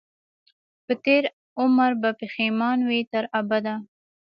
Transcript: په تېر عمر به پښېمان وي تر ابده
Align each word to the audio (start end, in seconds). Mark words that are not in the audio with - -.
په 0.85 0.93
تېر 1.05 1.23
عمر 1.59 1.91
به 2.01 2.09
پښېمان 2.19 2.79
وي 2.89 3.01
تر 3.11 3.23
ابده 3.39 3.75